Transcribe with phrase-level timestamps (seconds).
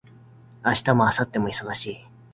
[0.65, 2.05] 明日も明後日も忙しい